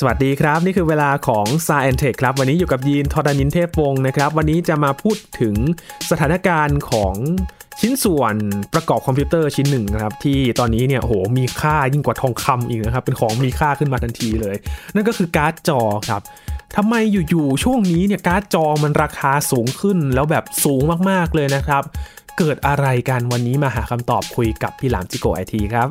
[0.00, 5.54] สวัสดีครับ นี่คือเวลาของ Sci and Tech ครับ วันนี้อยู่กับยีนทอดานินเทพวงศ์นะครับ วันนี้จะมาพูดถึง
[6.10, 7.14] สถานการณ์ของ
[7.80, 8.34] ชิ้นส่วน
[8.74, 14.56] ประกอบคอมพิวเตอร์ชิ้นหนึ่งนะครับ ที่ตอนนี้เนี่ยโหมีค่ายิ่งกว่าทองคำอีกนะครับ เป็นของมีค่าขึ้นมาทันทีเลย
[14.94, 16.22] นั่นก็คือการ์ดจอครับ
[16.76, 21.82] ทำไมอยู่ๆช่วงนี้เนี่ยการ์ดจอมันราคาสูงขึ้นแล้วแบบสูงมากๆเลยนะครับ
[22.38, 25.88] เกิดอะไรกันวันนี้มาหาคำตอบคุยกับพี่หลามจิ๊กโก๋ไอทีครับ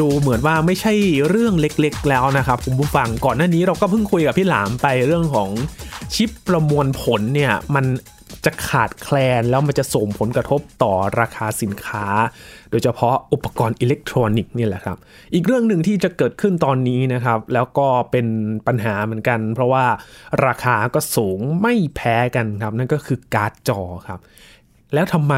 [0.00, 0.92] ดูเหมือนว่าไม่ใช่
[1.28, 5.50] เรื่องเล็กๆแล้วนะครับคุณผู้ฟังก่อนหน้านี้เราก็เพิ่งคุยกับพี่หลามไปเรื่องของ
[6.14, 7.86] ชิปประมวลผลเนี่ยมัน
[8.44, 12.06] จะขาดแคลนแล้วมันจะส่งผลกระทบต่อราคาสินค้า
[12.70, 14.96] โดยเฉพาะอุปกรณ์อิเล็กทรอนิกส์นี่แหละครับ
[15.34, 18.26] อีกเรื่องหนึ่งที่จะเกิดขึ้นตอนนี้นะครับ แล้วก็เป็น
[18.66, 19.84] ปัญหาเหมือนกัน เพราะว่า
[20.46, 24.20] ราคาก็สูงไม่แพ้กันครับ นั่นก็คือการ์ดจอครับ
[24.94, 25.34] แล้วทำไม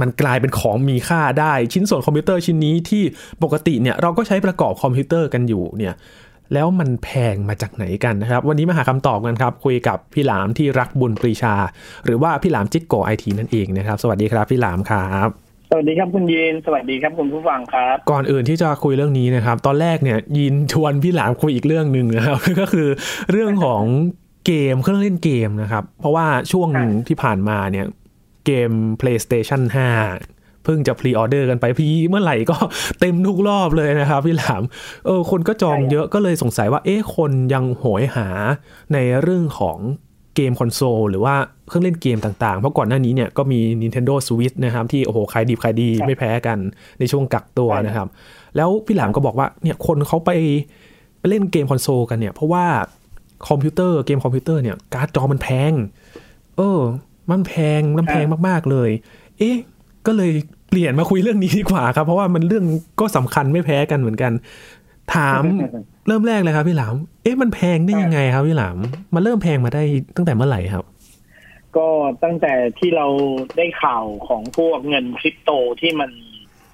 [0.00, 3.02] มันกลายเป็นของมีค่าได้ ชิ้นส่วนคอมพิวเตอร์ชิ้นนี้ที่
[3.42, 5.94] ปกติเนี่ยเราก็ใช้ประกอบคอมพิวเตอร์กันอยู่เนี่ย
[6.54, 11.54] แล้วมันแพงมาจากไหนกันนะครับ วันนี้มาหาคำตอบกันครับ คุยกับพี่หลามที่รักบุญปรีชา
[12.04, 15.28] หรือว่าพี่หลามจิ๊กโก๋ไอทีนั่นเองนะครับ สวัสดีครับพี่หลามครับ
[15.70, 22.88] สวัสดีครับคุณยีนสวัสดีครับคุณผู้ฟังครับ ก่อนอื่นที่จะคุยเรื่องนี้นะครับ ตอนแรกเนี่ยยีนชวนพี่หลามคุยอีกเรื่องหนึ่งนะครับก็คือ
[23.32, 23.82] เรื่องของ
[24.46, 26.68] เกมเครื่องเล่นเกมนะครับ เพราะว่าช่วง
[27.08, 27.86] ที่ผ่านมาเนี่ย
[28.46, 29.62] เกม PlayStation
[30.14, 32.56] 5 เพิ่งจะพรีออเดอร์กันไปพี่เมื่อไหร่ก็
[33.00, 34.62] เต็มทุกรอบเลยนะครับพี่หลาม
[35.06, 38.28] เออคนก็จองเยอะก็เลยสงสัยว่าเอ๊ะคนยังโหยหา
[38.92, 39.78] ในเรื่องของ
[40.36, 41.34] เกมคอนโซลหรือว่า
[41.68, 46.58] เครื่องเล่นเกมต่างๆ เพราะก่อนหน้านี้เนี่ยก็มี Nintendo Switch นะครับ ที่โอ้โหขายดีขายดีไม่แพ้กัน
[46.98, 48.08] ในช่วงกักตัวนะครับ
[48.56, 50.30] แล้วพี่หลามก็บอกว่าเนี่ยคนเขาไป
[51.18, 52.64] ไปเล่นเกมคอนโซลกันเนี่ย เพราะว่า
[53.48, 55.72] คอมพิวเตอร์เกมคอมพิวเตอร์เนี่ยการ์ดจอมันแพง
[56.56, 56.80] เออ
[57.30, 58.90] มันแพงมันแพงมากๆเลย
[59.38, 59.56] เอ๊ะ
[60.06, 60.32] ก็เลย
[60.68, 62.64] เปลี่ยนมาคุยเรื่องนี้ดีกว่าครับ เพราะว่ามันเรื่อง
[63.00, 64.32] ก็สำคัญไม่แพ้กันเหมือนกัน
[65.14, 65.42] ถาม
[66.06, 68.76] เริ่มแรกเลยครับพี่หลาม เอ๊ะมันแพงได้ยังไงครับพี่หลาม
[69.14, 69.82] มันเริ่มแพงมาได้
[70.16, 70.84] ตั้งแต่เมื่อไหร่ครับ
[71.76, 71.88] ก็
[72.24, 73.06] ตั้งแต่ที่เรา
[73.56, 75.50] ได้ข่าวของพวกเงินคริปโต
[75.80, 76.10] ที่มัน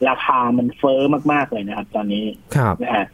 [0.09, 1.01] ราคามันเฟ้อ
[1.33, 2.25] มากๆเลยนะครับ ตอนนี้
[2.57, 3.07] ครับนะฮะ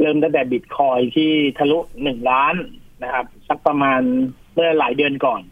[0.00, 2.54] เริ่มตั้งแต่บิตคอยที่ทะลุหนึ่งล้าน
[3.02, 4.00] นะครับ สักประมาณ
[4.54, 5.42] เมื่อหลายเดือนก่อน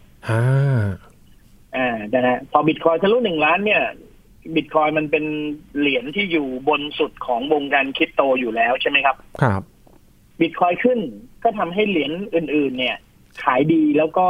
[1.77, 3.83] อ่าอ่านะฮะพอบิตคอยทะลุหนึ่งล้านเนี่ย
[4.55, 5.25] บิตคอยมันเป็น
[5.79, 9.63] เหรียญที่อยู่บนสุดของวงการคริปโตอยู่แล้วใช่ไหมครับ ครับ
[10.41, 10.99] บิตคอยขึ้น
[11.45, 12.97] ก็ทำให้เหรียญอื่น ๆ เนี่ย
[13.43, 14.27] ขายดีแล้วก็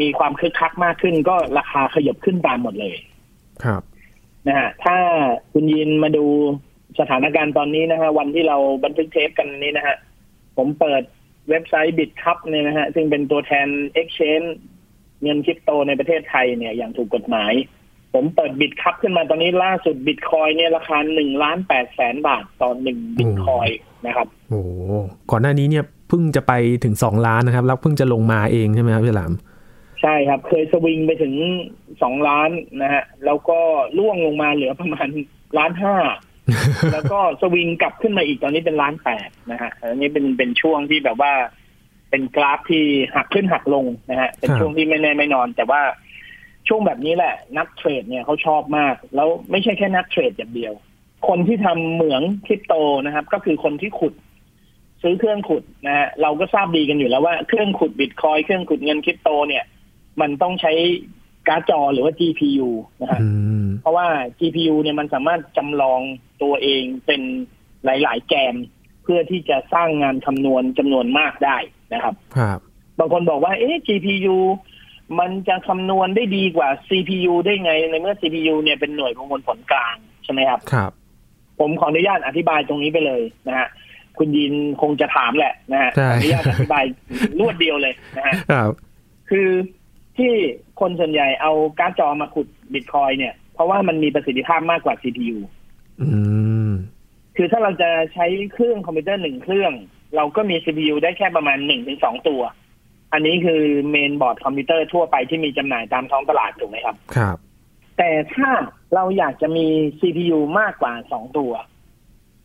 [0.00, 2.96] มีความคึกคักมากขึ้น ก็ราคาขยับขึ้นตามหมดเลย
[3.64, 3.82] ครับ
[4.48, 4.96] นะฮะถ้า
[5.52, 6.24] คุณยีนมาดู
[7.00, 9.96] สถานการณ์ตอนนี้นะฮะวันที่เราบันทึกเทปกันนี้นะฮะ
[10.56, 11.02] ผมเปิด
[11.48, 13.68] เว็บไซต์ Bitkub เนี่ยนะฮะซึ่งเป็นตัวแทน
[14.00, 14.48] Exchange
[15.22, 17.52] เงินคริปโตในประเทศไทยเนี่ยอย่างถูกกฎหมาย
[18.14, 23.68] ผมเปิด Bitkub ขึ้นมาตอนนี้ล่าสุดบิตคอยน์เนี่ยราคาหนึ่งล้านแปดแสนบาทต่อหนึ่งบิตคอย
[24.06, 24.62] น์นะครับโอ้
[25.30, 26.52] ก่อนหน้านี้เนี่ยเพิ่งจะไป
[26.84, 29.32] ถึงสองล้านนะครับ แล้วเพิ่งจะลงมาเองใช่ไหมครับพี่หลาม
[30.02, 31.34] ใช่ครับ เคยสวิงไปถึง
[32.02, 32.50] สองล้าน
[32.82, 33.58] นะฮะแล้วก็
[33.98, 35.08] ล่วงลงมาเหลือประมาณ
[35.58, 35.96] ล้านห้า
[36.92, 41.32] แล้วก็สวิงกลับขึ้นมาอีกตอนนี้เป็นล้านแปดนะฮะอันนี้เป็นเป็นช่วงที่แบบว่า
[42.10, 42.84] เป็นกราฟที่
[43.14, 45.82] หักขึ้นหักลงนะฮะเป็นช่วงที่ไม่แน่ไม่นอน แต่ว่า
[46.68, 50.72] ช่วงแบบนี้แหละ นักเทรดเนี่ยเขาชอบมาก แล้วไม่ใช่แค่นักเทรดอย่างเดียว
[51.28, 52.74] คนที่ทำเหมืองคริปโต
[53.06, 54.14] นะครับ ก็คือคนที่ขุด
[55.02, 59.64] ซื้อเครื่องขุดนะฮะเราก็ทราบดีกันอยู่แล้วว่าเครื่องขุดบิตคอยเครื่องขุดเงินคริปโตเนี่ย
[60.20, 60.72] มันต้องใช้
[61.48, 62.68] การ์ดจอหรือว่า GPU
[63.00, 63.20] นะฮะ
[63.80, 64.06] เพราะว่า
[64.38, 66.00] GPU เนี่ยมันสามารถจำลอง
[66.42, 67.22] ตัวเองเป็น
[67.84, 68.54] หลาย ๆ แกน
[69.02, 71.56] เพื่อที่จะสร้างงานคำนวณจำนวนมากได้
[71.92, 72.58] นะครับ ครับ
[72.98, 74.36] บางคนบอกว่า เอ๊ะ GPU
[75.18, 80.90] มันจะคำนวณได้ดีกว่า CPU ได้ไง ในเมื่อ CPU เนี่ยเป็นหน่วยประมวลผลกลางใช่ไหมครับ ครับ
[81.60, 83.68] ผมขออนุญาตอธิบายตรงนี้ไปเลยนะฮะ
[84.18, 86.84] คุณยินคงจะถามแหละนะฮะขออนุญาตอธิบาย
[87.40, 88.70] รวดเดียวเลยนะฮะ ครับ
[89.30, 89.48] คือ
[90.18, 90.32] ที่
[90.80, 95.38] คนส่วนใหญ่เอาการ์ดจอมาขุดบิตคอยน์เนี่ย เพราะว่ามันมีประสิทธิภาพมากกว่า CPU
[96.00, 96.08] อื
[96.68, 96.70] ม
[97.36, 99.72] คือถ้าเราจะใช้เครื่องคอมพิวเตอร์หนึ่งเครื่อง
[100.16, 102.40] เราก็มี CPU ได้แค่ประมาณหนึ่งถึงสองตัว
[103.12, 107.36] อันนี้คือเมนบอร์ดคอมพิวเตอร์ทั่วไปที่มีจำหน่ายตามท้องตลาดถูกไหมครับ ครับ
[107.98, 108.48] แต่ถ้า
[108.94, 109.66] เราอยากจะมี
[110.00, 111.52] CPU มากกว่าสองตัว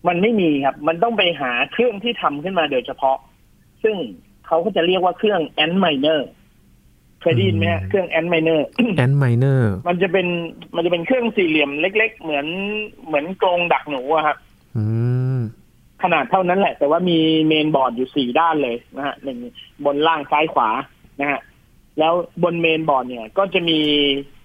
[0.08, 3.18] มันไม่มีครับ มันต้องไปหาเครื่องที่ทำขึ้นมาโดยเฉพาะ
[3.84, 3.96] ซึ่ง
[4.48, 6.20] เขาก็จะเรียกว่าเครื่อง a n d miner
[7.22, 8.60] เคยได้ยินไหมเครื่อง a n d miner
[9.04, 10.28] a n d miner มันจะเป็น
[10.76, 12.48] มันจะเป็นเครื่องสี่เหลี่ยมเล็ก ๆ เหมือน
[13.06, 14.38] เหมือนกรงดักหนูอะครับ
[14.78, 15.25] อืมค
[16.06, 19.40] ขนาดเท่านั้นแหละ แต่ว่ามีเมนบอร์ดอยู่สี่ด้านเลยนะฮะหนึ่ง
[19.86, 20.70] บนล่างซ้ายขวา
[21.22, 21.42] นะฮะ
[22.00, 22.14] แล้ว
[22.44, 23.80] บนเมนบอร์ดเนี่ยก็จะมี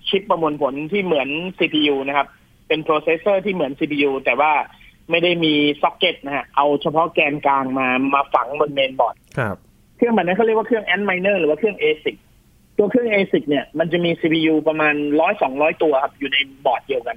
[0.09, 1.29] ชิปประมวลผลที่เหมือน
[1.59, 2.27] CPU นะครับ
[2.69, 4.53] เป็น processor ที่เหมือน CPU แต่ว่า
[5.11, 9.57] ไม่ได้มีซ็อกเก็ตนะฮะเอาเฉพาะแกนกลางมามาฝังบนเมนบอร์ดครับ
[9.97, 12.17] เครื่องแบบนั้นเขาเรียกว่าเครื่อง Antminer หรือว่าเครื่อง ASIC
[12.79, 17.17] ตัวเครื่อง ASIC เนี่ยมันจะมี CPU ประมาณร้อยสองร้อยตัวครับอยู่ในบอร์ดเดียวกัน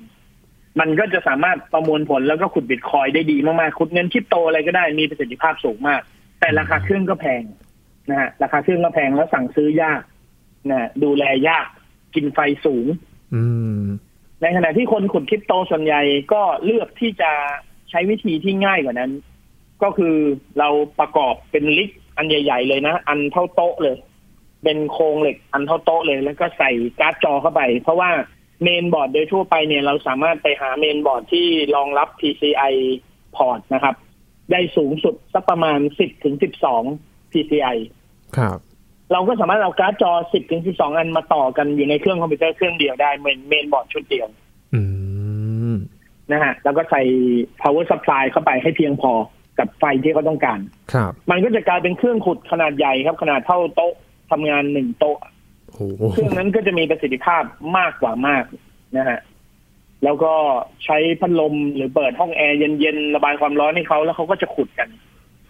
[0.79, 6.01] มันก็จะสามารถประมวลผลแล้วก็ขุดบิตคอยน์ได้ดีมากๆขุดเงินคริปโตอะไรก็ได้มีประสิทธิภาพสูงมาก
[6.39, 7.43] แต่ราคาเครื่องก็แพง
[8.09, 10.01] นะฮะราคาเครื่องก็แพงแล้วสั่งซื้อยาก
[10.69, 11.67] นะฮะดูแลยาก
[12.15, 12.85] กินไฟสูง
[13.35, 13.43] อื
[13.81, 13.83] ม
[14.41, 16.01] ในขณะที่คนขุดคริปโตส่วนใหญ่
[16.33, 17.31] ก็เลือกที่จะ
[17.89, 19.11] ใช้วิธีที่ง่ายกว่านั้น
[19.83, 20.15] ก็คือ
[20.59, 20.69] เรา
[20.99, 23.97] ประกอบเป็น rig อันใหญ่ ๆ เลยนะ อันเท่าโต๊ะเลย
[24.63, 28.09] เป็นโครงเหล็กอันเท่าโต๊ะเลย แล้วก็ใส่การ์ดจอเข้าไป เพราะว่า
[28.63, 32.73] เมนบอร์ดโดยทั่วไปเนี่ยเราสามารถไปหาเมนบอร์ดที่รองรับ PCI
[33.35, 33.95] พอร์ตนะครับ
[34.51, 36.35] ได้สูงสุดสักประมาณ 10ถึง
[36.83, 37.77] 12 PCI
[38.37, 38.59] ครับ
[39.11, 44.27] เราก็สามารถเอาการ์ดจอ 10ถึง12 อันมาต่อกันอยู่ในเครื่องคอมพิวเตอร์เครื่องเดียวได้เหมือนเมนบอร์ดชุดเดียว
[44.73, 44.81] อื
[45.71, 45.75] ม
[46.31, 47.01] นะฮะแล้วก็ใส่
[47.61, 49.11] power supply เข้าไปให้เพียงพอ
[49.59, 50.59] กับไฟที่เขาต้องการ
[50.93, 53.93] ครับ มันก็จะกลายเป็นเครื่องขุดขนาดใหญ่ครับ ขนาดเท่าโต๊ะ
[54.31, 55.17] ทำงานหนึ่งโต๊ะ
[55.75, 57.43] โอ้โหเครื่องนั้นก็จะมีประสิทธิภาพ
[57.77, 58.43] มากกว่ามาก
[58.97, 59.19] นะฮะ
[60.03, 60.33] แล้วก็
[60.85, 64.89] ใช้พัดลมหรือเปิดห้องแอร์เย็นๆระบายความร้อนให้เขาแล้วเขาก็จะขุดกัน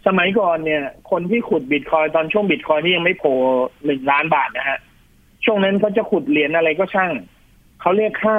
[0.07, 3.35] สมัยก่อนเนี่ย คนที่ขุดบิตคอยตอนช่วงบิตคอยที่ยังไม่โผล่
[3.85, 4.79] หนึ่งล้านบาทนะฮะ
[5.45, 7.11] ช่วงนั้นเขาจะขุดเหรียญอะไรก็ช่าง
[7.81, 8.37] เขาเรียกค่า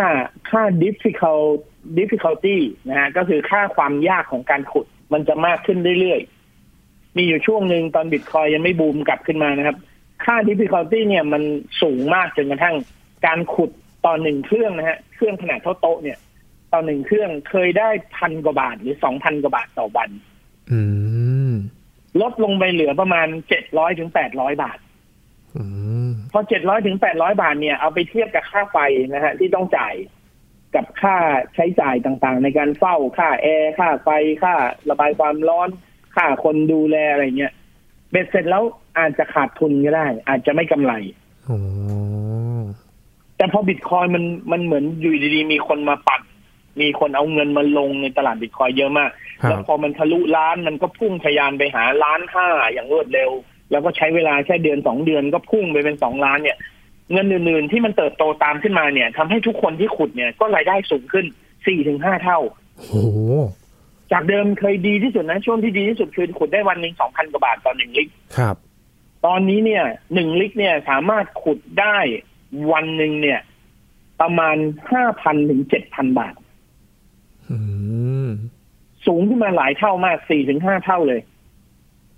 [0.51, 1.59] ค่า difficult
[1.99, 2.57] difficulty
[2.89, 9.77] นะฮะก็คือค่าความยากของการขุดมันจะมากขึ้นเรื่อยๆ มีอยู่ช่วงหนึ่งตอนบิตคอยยังไม่บูมกลับขึ้นมานะครับ
[10.27, 11.43] ค่า difficulty เนี่ยมัน
[11.83, 12.77] สูงมากจนกระทั่ง
[13.27, 13.71] การขุด
[14.07, 16.19] ต่อหนึ่งเครื่องนะฮะ เครื่องขนาดเท่าโต๊ะเนี่ย
[16.73, 20.11] ต่อหนึ่งเครื่องเคยได้พันกว่าบาทหรือสองพันกว่าบาทต่อวัน
[20.73, 20.81] อื
[21.51, 21.53] ม
[22.21, 24.79] ลดลงไปเหลือประมาณเจ็ดร้อยถึงแปดร้อยบาท
[25.57, 25.65] อื
[26.09, 28.79] มพอเจ็ดร้อยถึงแปดร้อยบาทเนี่ยเอาไปเทียบกับค่าไฟ
[29.15, 29.95] นะฮะ ที่ต้องจ่าย
[30.75, 31.17] กับค่า
[31.55, 34.09] ใช้จ่ายต่างๆ ในการเฝ้าค่าแอร์ค่าไฟ
[34.43, 34.55] ค่า
[34.91, 35.69] ระบายความร้อน
[36.17, 37.53] ค่าคนดูแลอะไรเงี้ย
[38.11, 38.65] เบ็ดเสร็จแล้ว
[38.99, 40.93] อาจจะขาดทุนก็ได้ อาจจะไม่กำไร
[41.45, 41.59] โอ้
[43.37, 46.21] แต่พอบิตคอยมันมันเหมือนอยู่ดีๆ มีคนมาปัด
[46.81, 49.11] มีคนเอาเงินมาลงในตลาดบิตคอยเยอะมาก
[49.43, 53.31] ครัแล้วบพอมันทะลุล้านมันก็พุ่งทะยานไปหาล้านห้าอย่างรวดเร็ว
[53.71, 56.59] แล้วก็ใช้เวลาแค่เดือนสองเดือนก็พุ่งไปเป็นสองล้านเนี่ย
[57.13, 61.27] เงินอื่นๆที่มันเติบโตตามขึ้นมาเนี่ยทำให้ทุกคนที่ขุดเนี่ยก็รายได้สูงขึ้น
[61.67, 62.39] สี่ถึงห้าเท่า
[62.77, 62.95] โอ้โห
[64.13, 68.57] จากเดิมเคยดีที่สุดนะช่วงที่ดีที่สุดคือขุดได้วันหนึ่งสองพันกว่าบาทต่อหนึ่งลิตรครับ
[69.27, 69.85] ตอนนี้เนี่ย
[70.15, 71.97] หนึ่งลิตรเนี่ยสามารถขุดได้
[72.73, 73.41] วันหนึ่งเนี่ย
[74.21, 74.57] ประมาณ
[74.91, 76.35] ห้าพันถึงเจ็ดพันบาท
[77.51, 77.59] อื
[78.27, 78.29] ม
[79.07, 81.21] สูงขึ้นมาหลายเท่ามากสี่ถึงห้าเท่าเลย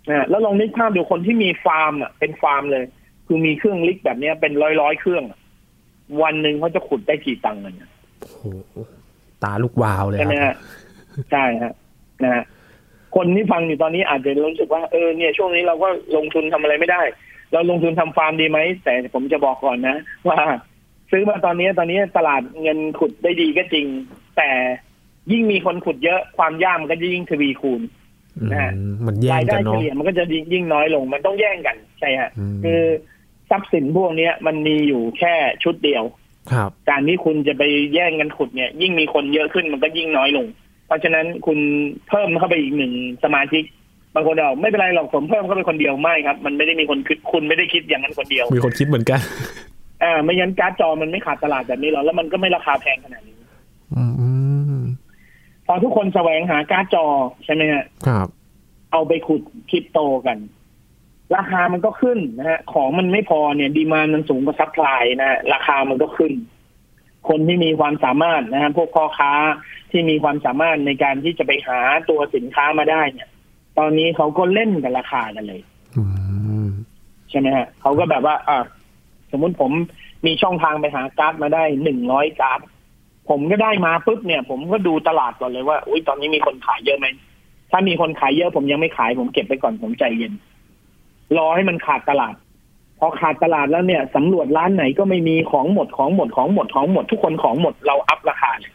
[0.09, 2.85] นะแล้วลองนึกภาพดูคนที่มีฟาร์มอะเป็นฟาร์มเลย
[3.27, 5.41] คือมีเครื่องลิกแบบเนี้ยเป็นร้อยร้อยๆเครื่องอะ
[6.23, 8.43] วันหนึ่งเขาจะขุดได้กี่ตังค์กันเนี่ยโอ้โห
[9.45, 10.55] ตาลูกวาวเลยใช่ไหมครับ
[11.15, 11.73] ฮะใช่ฮะ
[12.23, 12.45] นะฮะ
[13.17, 17.03] คนที่ฟังอยู่ตอนนี้อาจจะรู้สึกว่าเออเนี่ยช่วงนี้เราก็ลงทุนทำอะไรไม่ได้
[17.53, 19.97] เราลงทุนทำฟาร์มดีไหมแต่ผมจะบอกก่อนนะ
[20.29, 20.39] ว่า
[21.11, 23.87] ซื้อมาตอนนี้ตอนนี้ตลาดเงินขุดได้ดีก็จริง
[24.37, 24.51] แต่
[25.33, 27.83] ยิ่งมีคนขุดเยอะความยากมันก็จะยิ่งทวีคูณ
[28.51, 32.81] นะฮะอืมมันแย่รางยกัได้นเฉเนาะลี่ยมันก็จะยิ่งน้อยลง มันต้องแย่งกันใช่ฮะอืมคือ
[33.51, 36.05] ทรัพย์สินพวกเนี้ยมันมีอยู่แค่ชุดเดียว
[36.53, 37.63] ครับ การที่คุณจะไป
[37.95, 40.47] แย่งกันขุดเนี่ย ยิ่งมีคนเยอะขึ้นมันก็ยิ่งน้อยลง
[40.87, 41.59] เพราะฉะนั้นคุณ
[42.09, 42.93] เพิ่มเข้าไปอีกหนึ่ง
[43.25, 43.65] สมาชิก
[44.15, 49.21] บางคนบอกไม่เป็นไรหรอกผมเพิ่มเข้าไปคนเดียวไม่ครับ มันไม่ได้มีคนคิดคุณไม่ได้คิดอย่างนั้นคนเดียว มีคนคิดเหมือนกัน
[50.03, 53.37] อ่าไม่งั้นการ์ดจอมันไม่ขาดตลาดแบบนี้หรอกแล้วมันก็ไม่ราคาแพงขนาดนี้
[53.95, 54.05] อื
[54.79, 54.81] ม
[55.67, 57.05] พอทุกคนแสวงหาการ์ดจอ
[57.45, 58.29] ใช่ไหมฮะครับ
[58.93, 60.39] เอาไปขุดคริปโตกัน
[61.37, 66.33] ราคามันก็ขึ้นนะฮะของมันไม่พอเนี่ย demand มันสูงกว่า supply นะฮะราคามันก็ขึ้น
[67.29, 69.33] คนที่มีความสามารถนะฮะพวกพ่อค้า
[69.91, 73.29] ที่มีความสามารถในการที่จะไปหาตัวสินค้ามาได้เนี่ย
[73.79, 75.61] ตอนนี้เขาก็เล่นกับราคากันเลย
[75.97, 76.05] อื
[76.65, 76.67] ม
[77.31, 78.59] ใช่ไหมฮะเขาก็แบบว่า อะ
[79.33, 79.73] สมมุติผม
[80.27, 82.61] มีช่องทางไปหาการ์ดมาได้หนึ่งร้อยการ์ด
[83.29, 87.07] ผมก็ได้มาปุ๊บเนี่ย ผมก็ดูตลาดก่อนเลยว่าอุ้ยตอนนี้มีคนขายเยอะไหม
[87.71, 90.33] ถ้ามีคนขายเยอะผมยังไม่ขายผมเก็บไปก่อนผมใจเย็น
[91.37, 92.35] รอให้มันขาดตลาด
[92.99, 98.73] พอขาดตลาดแล้วเนี่ยสำรวจร้านไหนก็ไม่มีของหมดของหมดของหมดของหมดทุกคนของหมดเราอัพราคาเลย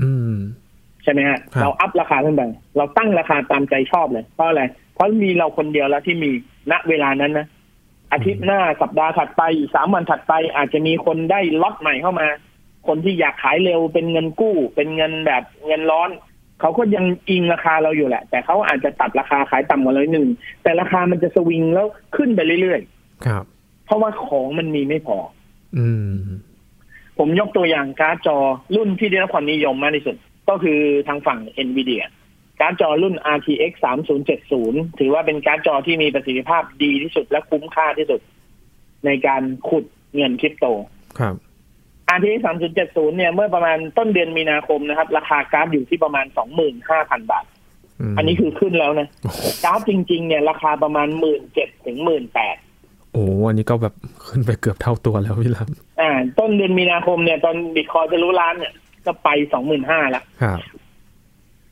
[0.00, 0.34] อืม
[1.02, 2.42] ใช่ไหมฮะครับเราอัพราคาขึ้นไป
[2.76, 4.62] เราตั้งราคาตามใจชอบเลย เพราะอะไร
[4.94, 6.30] เพราะมีเราคนเดียวแล้วที่มี
[6.70, 7.46] ณเวลานั้นนะ
[8.12, 12.26] อาทิตย์หน้าสัปดาห์ถัดไปอีกสามวันถัดไป อาจจะมีคนได้ล็อตใหม่เข้ามา
[12.88, 16.10] คนที่อยากขายเร็วเป็นเงินกู้ เป็นเงินแบบเงินร้อน
[16.60, 20.28] เขาก็ยังอิงราคาเราอยู่แหละ แต่เขาอาจจะตัดราคาขายต่ำกว่าเลยหนึ่ง
[20.62, 22.80] แต่ราคามันจะสวิงแล้วขึ้นไปเรื่อยๆ
[23.26, 23.55] ครับ
[23.86, 25.18] เพราะว่าของมันมีไม่พอ
[25.78, 26.12] อืม
[27.18, 28.38] ผมยกตัวอย่างการ์ดจอ
[28.76, 30.16] รุ่นที่ได้รับความนิยมมากที่สุด
[30.48, 32.04] ก็คือทางฝั่ง NVIDIA
[32.60, 33.72] การ์ดจอรุ่น RTX
[34.36, 38.20] 3070 ถือว่าเป็นการ์ดจอที่มีประสิทธิภาพดีที่สุดและคุ้มค่าที่สุด
[39.06, 40.66] ในการขุดเงินคริปโต
[41.18, 41.34] ครับ
[42.16, 42.40] RTX
[42.78, 46.26] 3070 เนี่ย เมื่อประมาณต้นเดือนมีนาคมนะครับ ราคาการ์ดอยู่ที่ประมาณ
[46.78, 47.44] 25,000 บาท
[48.12, 49.08] มอันนี้คือขึ้นแล้วนะ
[49.64, 51.08] การ์ดจริง ๆ เนี่ย ราคาประมาณ
[51.46, 52.65] 17,000ถึง 18,000
[53.16, 53.94] โอ้อันนี้ก็แบบ
[54.28, 55.58] ขึ้นไปเกือบเท่าตัวแล้วพี่ล
[56.00, 58.72] อ่า ต้นเดือนมีนาคมเนี่ยตอนบิตคอยจะรู้ล้านเนี่ย
[59.06, 59.28] ก็ไป
[59.72, 60.60] 25,000ละำครับ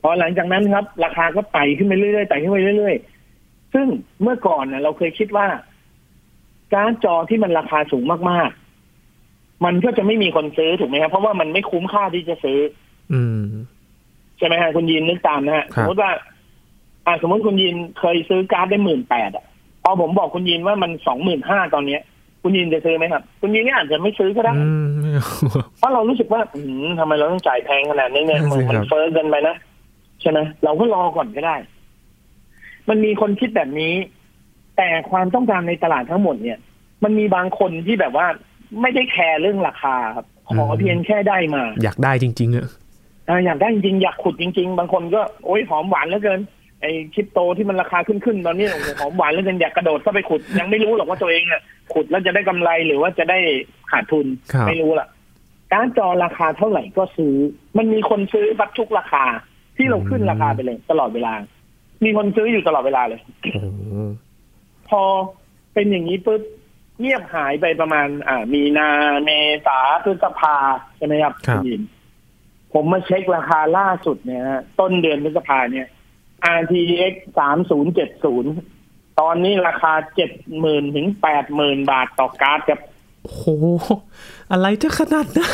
[0.01, 3.87] พอหลังจากนั้นครับ ราคาก็ไต่ขึ้นไปเรื่อยๆไต่ขึ้นไปเรื่อยๆ ซึ่ง
[4.21, 5.47] เมื่อก่อนนะเราเคยคิดว่า
[6.73, 12.59] การ์ดจอที่มันราคาสูงมากๆ มันก็จะไม่มีคนซื้อถูกไหมครับ เพราะว่ามันไม่คุ้มค่าที่จะซื้อ
[13.13, 13.39] อืม
[14.37, 16.11] ใช่ไหมฮะคุณยินนึกตามนะฮะครัสบมมติว่า
[17.05, 19.45] อ่า สมมติคุณยินเคยซื้อการ์ดได้หมื่นแปดอะ
[19.87, 22.01] พอผมบอกคุณยินว่ามันสองหมื่นห้าตอนเนี้ย
[22.41, 25.27] คุณยินจะซื้อไหมครับ คุณยินเนี่ยอาจจะไม่ซื้อก็ได้อืมไม่เอา
[25.77, 29.55] เพราะเรารู้สึกว่าอืมทำไมเราต้องจ่ายแพงขนาดนี้เนี่ยนั่นมัสินครับมันเฟ้อเกินไปนะ
[30.21, 31.55] ใช่ไหมเราก็รอก่อนก็ได้
[32.89, 33.93] มันมีคนคิดแบบนี้
[34.77, 36.57] แต่ความต้องการในตลาดทั้งหมดเนี่ย
[37.03, 38.27] มันมีบางคนที่แบบว่า
[38.81, 42.67] ไม่ได้แคร์เรื่องราคาครับขอเพียงแค่ได้มา อยากได้จริง ๆอะ
[43.29, 46.39] อ่าอยากได้จริงๆอยากขุดจริง ๆ บางคนก็โอ้ยหอมหวานเหลือเกิน
[46.85, 51.61] ไอ้คริปโตที่มันราคาขึ้นขึ้นๆตอนนี้โอ้โหหอมหวานเหลือเกินอยากกระโดดเข้าไปขุด ยังไม่รู้หรอกว่าตัวเองอะ
[51.93, 53.39] ขุดแล้วจะได้กำไรหรือว่าจะได้
[53.91, 55.07] ขาดทุนครับไม่รู้ล่ะ
[55.71, 57.35] การดจอราคาเท่าไหร่ก็ซื้อ
[57.77, 59.23] มันมีคนซื้อบัตทุกราคา
[59.77, 61.33] ที่เราขึ้นราคาไปเลย ตลอดเวลา
[62.03, 63.21] มีคนซื้ออยู่ตลอดเวลาเลย
[63.53, 63.67] โอ้โห
[64.89, 65.01] พอ
[65.73, 66.41] เป็นอย่างนี้ปุ๊บ
[66.99, 68.89] เงียบหายไปประมาณ อ่า มีนา
[69.23, 69.29] เม
[69.65, 70.55] ษาพฤษภา
[70.97, 71.81] ใช่ไหมครับครับณยิน
[72.73, 75.87] ผมมาเช็คราคาล่าสุดเนี่ยฮะต้นเดือนพฤษภาเนี่ย
[76.59, 77.13] RTX
[77.97, 82.79] 3070ตอนนี้ราคาเจ็ดหมื่นถึงแปดหมื่นบาทต่อการ์ดครับ
[83.23, 83.45] โอ้โห
[84.51, 85.51] อะไรจะขนาดนั้น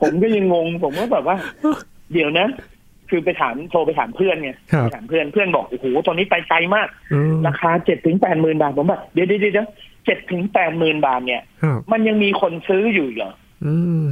[0.00, 1.36] ผมก็ยังงง ผมก็แบบว่า
[2.12, 2.48] เดี๋ยวนะ
[3.10, 9.68] คือไปถามโทรไปถามเพื่อนไงครับไปถามเพื่อนเพื่อนบอกโอ้โหตอนนี้ไปไกลมากอืมราคาเจ็ดถึงแปดหมื่นบาทผมแบบเดี๋ยวเดี๋ยวเดี๋ยว
[10.06, 13.32] เจ็ดถึงแปดหมื่นบาทเนี่ยครับมันยังมีคนซื้ออยู่อีกเหรอ
[13.64, 14.04] อืม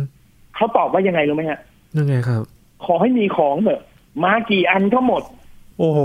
[0.55, 1.61] เขาตอบว่ายังไงรู้ไหมฮะ
[1.99, 2.43] ยังไงครับ
[2.85, 3.83] ขอให้มีของเถอะ
[4.25, 5.23] มากี่อันก็หมด
[5.79, 6.01] โอ้โห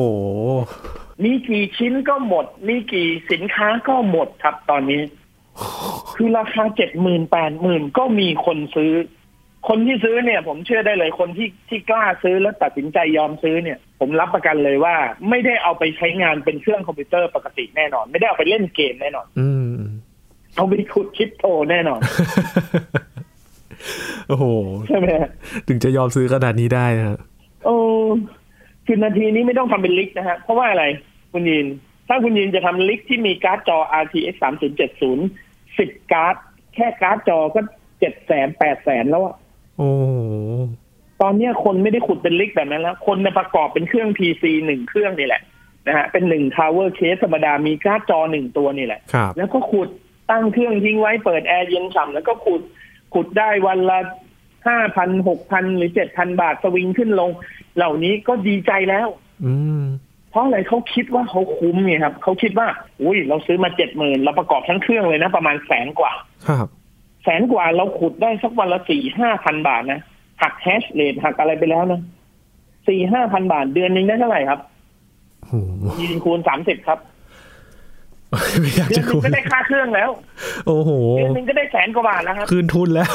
[1.23, 5.01] มีกี่ชิ้นก็หมด มีกี่สินค้าก็หมดครับตอนนี้
[6.15, 8.93] คือราคาเจ็ดหมื่นแปดหมื่นก็มีคนซื้อ
[9.69, 14.95] คนที่ซื้อเนี่ย ผมเชื่อได้เลยคนที่ที่กล้าซื้อแล้วตัดสินใจยอมซื้อเนี่ย ผมรับประกันเลยว่า
[15.29, 19.73] ไม่ได้เอาไปใช้งานเป็นเครื่องคอมพิวเตอร์ปกติแน่นอน ไม่ได้เอาไปเล่นเกมแน่นอน อืม
[20.55, 21.99] เอาไปขุดคริปโตแน่นอน
[24.29, 24.45] โอ้โห
[24.87, 25.29] ใช่ไหมฮะ
[25.67, 27.19] ถึงจะยอมซื้อขนาดนี้ได้นะ
[27.63, 27.75] ฮะโอ้
[28.85, 30.83] คือนาทีนี้ไม่ต้องทำเป็น rig นะฮะ เพราะว่าอะไร
[31.31, 31.67] คุณยิน
[32.07, 34.35] ถ้าคุณยินจะทำ rig ที่มีการ์ดจอ RTX
[35.13, 36.35] 3070 10การ์ด
[36.75, 37.59] แค่การ์ดจอก็
[37.99, 39.35] เจ็ดแสนแปดแสนแล้วอะ
[39.77, 40.03] โอ้โห
[41.21, 45.41] ตอนเนี้ยคนไม่ได้ขุดเป็น rig แบบนั้นแล้ว คนเนี่ยประกอบเป็นเครื่อง PC หนึ่งเครื่องนี่แหละ
[45.87, 49.89] นะฮะเป็นหนึ่ง Tower Case ธรรมดามีการ์ดจอหนึ่งตัวนี่แหละครับแล้วก็ขุด
[50.31, 52.61] ตั้งเครื่องทิ้งไว้เปิดแอร์เย็นฉ่ำแล้วก็ขุด
[53.13, 53.99] ขุดได้วันละ
[54.67, 57.29] ห้าพันหกพันหรือเจ็ดพันบาทสวิงขึ้นลง
[57.75, 59.07] เหล่านี้ก็ดีใจแล้ว
[59.45, 59.83] อืม
[60.29, 62.67] เพราะอะไรเขาคิดว่าเขาคุ้มไงครับเขาคิดว่า
[63.01, 66.13] อุ้ยเราซื้อมาเจ็ดหมื่นเราประกอบทั้งเครื่องเลยนะ ประมาณแสนกว่า
[66.47, 66.67] ครับ
[67.23, 70.01] แสนกว่าเราขุดได้สักวันละสี่ห้าพันบาทนะ
[70.41, 72.01] หักแฮชเรทหักอะไรไปแล้วนะ
[72.87, 74.59] สี่ห้าพันบาทเดือนหนึ่งได้เท่าไหร่ครับ
[75.41, 76.99] โอ้โหยีนคูณสามสิบครับ
[78.61, 80.09] ไม่อยากเดือจะนหนึ่คุงยก็ได้ค่าเครื่องแล้ว
[80.67, 83.13] โอ้โหเดือนหนึ่งก็ได้แสนกว่าบาทแล้วครับ คืนทุนแล้ว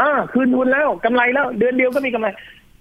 [0.00, 2.28] อ่าคืนทุนแล้วกำไรแล้ว เดือนเดียวก็มีกำไร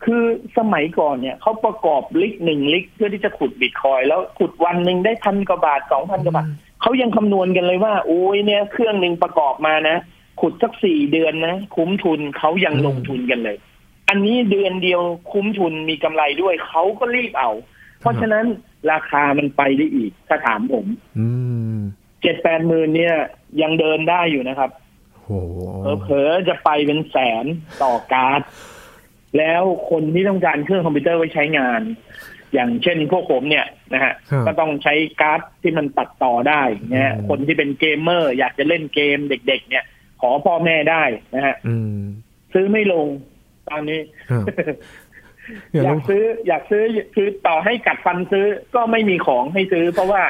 [0.06, 0.24] คือ
[0.58, 6.48] สมัยก่อนเนี่ยเขาประกอบลิกหนึ่งลิกเพื่อที่จะขุดบิตคอยน์แล้วขุดวันหนึ่งได้พันกว่าบาทสองพันกว่าบาท
[6.82, 9.98] เขายังคำนวณกันเลยว่า โอ้ยเนี่ย เครื่องหนึ่งประกอบมานะ
[10.42, 13.58] ขุดสักสี่เดือนนะ คุ้มทุนเขายังลงทุนกันเลย
[14.10, 17.52] อันนี้เดือนเดียวคุ้มทุนมีกำไรด้วยเขาก็รีบเอา
[18.02, 18.46] เพราะฉะนั้น
[18.92, 20.86] ราคามันไปได้อีกถ้าถามผม
[21.18, 21.28] อื
[21.76, 21.78] ม
[22.22, 23.16] เจ็ดแปดหมื่นเนี่ย
[23.62, 24.87] ยังเดินได้อยู่นะครับโอ้โห
[26.02, 27.46] เผลอๆจะไปเป็นแสน
[27.84, 28.42] ต่อการ์ด
[29.38, 31.82] แล้วคนที่ต้องการเครื่องคอมพิวเตอร์ไว้ใช้งาน
[32.54, 36.62] อย่างเช่นพวกผมเนี่ยนะฮะครับก็ต้องใช้การ์ดที่มันตัดต่อได้
[36.94, 39.86] นะฮะอืมคนที่เป็นเกมเมอร์ อยากจะเล่นเกมเด็ก ๆ เนี่ย
[40.22, 41.04] ขอพ่อแม่ได้
[41.36, 42.00] นะฮะอืม
[42.54, 43.08] ซื้อไม่ลง
[43.70, 44.44] ตอนนี้ครับ
[45.72, 46.84] เดี๋ยวอยากซื้ออยากซื้อ
[47.16, 50.22] คือต่อให้กัดฟันซื้อก็ไม่มีของให้ซื้อ เพราะว่า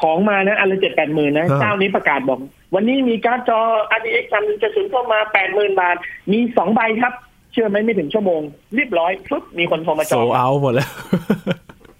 [0.00, 2.38] ของมานะอันละเจ็ดแปดหมื่นนะเจ้านี้ประกาศบอก
[2.74, 3.60] วันนี้มีการ์ดจอ
[3.96, 5.96] RTX 3 7 0เข้ามาแปดหมื่นบาท
[6.32, 7.14] มีสองใบครับ
[7.52, 8.40] เชื่อไหมไม่ถึงชั่วโมง
[8.74, 10.90] เรียบร้อยปุ๊บมีคนโทรมาจโซองเอาหมดแล้ว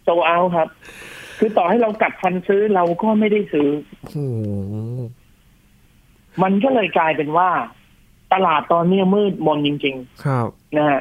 [0.04, 0.69] โซเอาครับ
[1.38, 3.69] คือต่อให้เรากัดฟันซื้อเราก็ไม่ได้ซื้อ
[4.02, 4.19] โอ้โห
[6.43, 7.49] มันก็เลยกลายเป็นว่า
[8.33, 11.00] ตลาดตอนนี้มืดมนจริงครับๆนะฮะ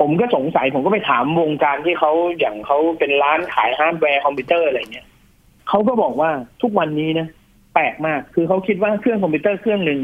[0.00, 5.06] ผมก็สงสัยผมก็ไปถามวงการที่เขาอย่างเขาเป็นร้านขายฮาร์ดแวร์คอมพิวเตอร์อะไรเงี้ย
[5.68, 6.30] เขาก็บอกว่า
[6.62, 10.00] ทุกวันนี้นะแปลกมาก คือเขาคิดว่าเครื่องคอมพิวเตอร์เครื่องหนึ่ง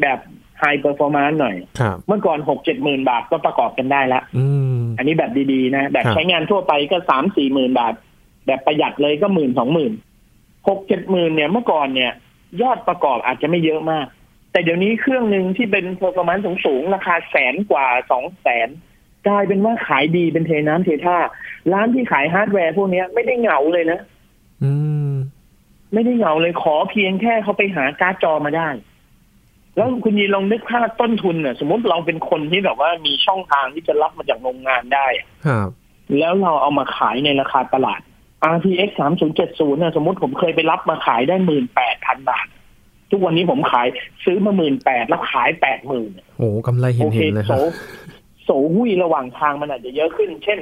[0.00, 0.18] แบบ
[0.60, 4.46] high performance หน่อยครับเมื่อก่อนหกเจ็ดหมื่นบาทก็ประกอบกันได้ละอื
[4.78, 7.94] มอันนี้แบบดีๆนะ แบบครับใช้งานทั่วไปก็สามสี่หมื่นบาท
[8.46, 9.92] แบบประหยัดเลยก็หมื่นสองหมื่น
[10.68, 12.12] หกเจ็ดหมื่นเนี่ยเมื่อก่อนเนี่ย
[12.62, 14.06] ยอดประกอบอาจจะไม่เยอะมาก
[14.52, 18.68] แต่เดี๋ยวนี้เครื่องหนึ่งที่เป็นโปรแกรมสูงสูงๆ ราคาแสนกว่าสองแสน
[19.28, 21.18] กลายเป็นว่าขายดีเป็นเทน้ำเทท่า
[21.72, 24.00] ร้านที่ขายฮาร์ดแวร์พวกเนี้ยไม่ได้เหงาเลยนะ
[24.64, 24.72] อื
[25.05, 25.05] ม
[25.92, 28.68] ไม่ได้เหงาเลยขอเพียงแค่เขาไปหาการ์ดจอมาได้
[29.76, 35.68] แล้วคุณยินลองนึกภาพต้นทุนน่ะสมมติเราเป็นคนที่แบบว่ามีช่องทางที่จะรับมาจากโรงงานได้อะครับ
[36.18, 38.00] แล้วเราเอามาขายในราคาตลาด
[38.54, 38.90] RTX
[39.34, 42.46] 3070เนี่ยสมมติผมเคยไปรับมาขายได้หมื่นแปดพันบาท
[43.10, 43.86] ทุกวันนี้ผมขาย
[44.24, 47.60] ซื้อมาหมื่นแปดแล้วขายแปดหมื่นโอ้กำไรเห็นเห็นเลยครับห็โอนเคเห็นเลยคโสรับ
[48.44, 50.60] โสหุ้ยระหว่างทางมันอาจจะเยอะขึ้น เช่น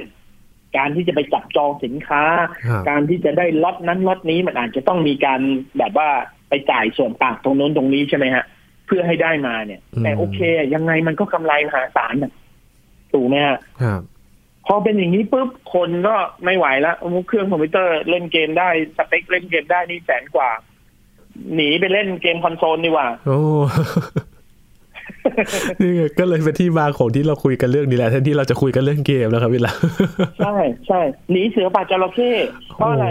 [0.77, 2.23] การที่จะไปจับจองสินค้า
[2.67, 5.41] ครับการที่จะได้ล็อตนั้นล็อตนี้มันอาจจะต้องมีการ
[5.77, 6.09] แบบว่า
[6.49, 8.43] ไปจ่ายส่วนต่างตรงโน้นตรงนี้ใช่ไหมฮะ
[8.87, 10.39] เพื่อให้ได้มาเนี่ย แต่โอเค
[10.73, 12.31] ยังไงมันก็กำไรมหาศาลน่ะ
[13.13, 14.01] ถูกไหมฮะครับ
[14.67, 16.15] พอเป็นอย่างนี้ปุ๊บคนก็
[16.45, 16.95] ไม่ไหวแล้ว
[17.27, 20.49] เครื่องคอมพิวเตอร์เล่นเกมได้สเปคเล่นเกมได้นี่แสนกว่า
[21.55, 23.39] หนีไปเล่นเกมคอนโซลดีกว่าโอ้
[25.81, 29.73] นี่ไงก็เลยเป็นที่มาของที่เราคุยกันเรื่องนี้แหละแทนที่เราจะคุยกันเรื่องเกมแล้วครับพี่ละ
[30.39, 30.55] ใช่
[30.87, 31.01] ใช่
[31.31, 32.31] หนีเสือป่าจระเข้
[32.75, 33.07] เพราะอะไร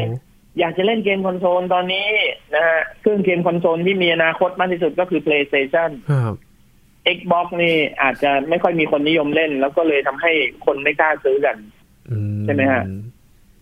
[0.60, 2.06] อยากจะเล่นเกมคอนโซลตอนนี้
[2.54, 6.34] นะฮะเครื่องเกมคอนโซลที่มีอนาคตมากที่สุดก็คือ PlayStation ครับ
[7.16, 10.32] Xbox นี่อาจจะไม่ค่อยมีคนนิยมเล่น แล้วก็เลยทำให้
[10.66, 11.56] คนไม่กล้าซื้อกัน
[12.10, 12.82] อืใช่ไหมฮะ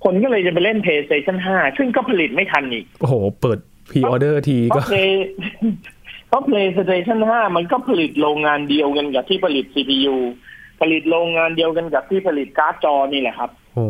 [0.05, 3.59] คนก็เลยจะไปเล่น PlayStation 5 ซึ่งก็ผลิตไม่ทันอีก โอ้โห เปิด
[3.91, 5.13] pre-order ทีก็เพราะ Play
[6.33, 10.17] เพราะ PlayStation 5 มันก็ผลิตโรงงานเดียวกันกับที่ผลิต CPU
[10.81, 13.87] ผลิตโรงงานเดียวกันกับที่ผลิตการ์ดจอนี่แหละครับโอ้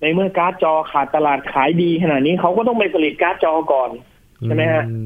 [0.00, 3.90] ในเมื่อการ์ดจอขาดตลาดขายดีขนาดนี้เขาก็ต้องไปผลิตการ์ดจอก่อน
[4.44, 4.96] ใช่ไหมฮะอื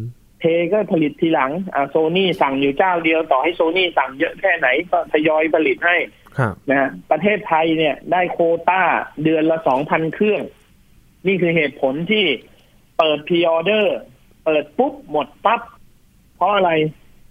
[0.40, 5.96] ม ก็ผลิตทีหลังอ่าโซนี่สั่งอยู่เจ้าเดียวต่อให้โซนี่สั่งเยอะแค่ไหนก็ทยอยผลิตให้
[6.38, 8.83] ครับนะฮะประเทศไทยเนี่ยได้โควต้า
[9.24, 10.42] เดือนละสองพันเครื่อง
[11.26, 12.24] นี่คือเหตุผลที่
[12.98, 13.98] เปิดพ r ออเดอร์
[14.44, 15.81] เปิดปุ๊บหมดปั๊บเพ
[16.42, 16.70] ราะอะไร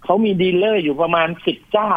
[0.04, 1.92] เขามี dealer อยู่ประมาณสิบเจ้า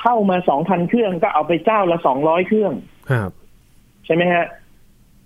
[0.00, 2.72] เข้ามาสองพันเครื่องก็เอาไปเจ้าละสองร้อยเครื่อง
[3.10, 3.30] ครับ
[4.06, 4.46] ใช่ไหมฮะ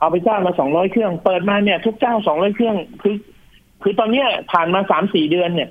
[0.00, 3.16] เอาไปเจ้าละสองร้อยเครื่อง เปิดมาเนี่ย ทุกเจ้าสองร้อยเครื่องคือ
[3.82, 5.70] คือตอนเนี้ยผ่านมาสามสี่เดือนเนี่ย